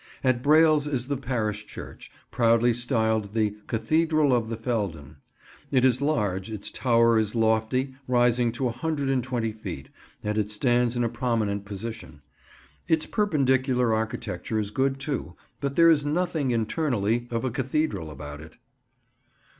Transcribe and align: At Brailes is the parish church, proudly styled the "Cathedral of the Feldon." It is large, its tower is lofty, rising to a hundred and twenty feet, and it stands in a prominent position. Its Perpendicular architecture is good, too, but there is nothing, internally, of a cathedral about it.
At 0.23 0.41
Brailes 0.41 0.87
is 0.87 1.09
the 1.09 1.15
parish 1.15 1.67
church, 1.67 2.11
proudly 2.31 2.73
styled 2.73 3.33
the 3.35 3.55
"Cathedral 3.67 4.35
of 4.35 4.47
the 4.47 4.57
Feldon." 4.57 5.17
It 5.69 5.85
is 5.85 6.01
large, 6.01 6.49
its 6.49 6.71
tower 6.71 7.19
is 7.19 7.35
lofty, 7.35 7.93
rising 8.07 8.51
to 8.53 8.67
a 8.67 8.71
hundred 8.71 9.11
and 9.11 9.23
twenty 9.23 9.51
feet, 9.51 9.89
and 10.23 10.39
it 10.39 10.49
stands 10.49 10.95
in 10.95 11.03
a 11.03 11.07
prominent 11.07 11.65
position. 11.65 12.23
Its 12.87 13.05
Perpendicular 13.05 13.93
architecture 13.93 14.57
is 14.57 14.71
good, 14.71 14.99
too, 14.99 15.35
but 15.59 15.75
there 15.75 15.91
is 15.91 16.03
nothing, 16.03 16.49
internally, 16.49 17.27
of 17.29 17.45
a 17.45 17.51
cathedral 17.51 18.09
about 18.09 18.41
it. 18.41 18.57